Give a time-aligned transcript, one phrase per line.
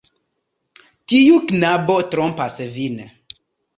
[1.13, 2.99] Tiu knabo trompas vin.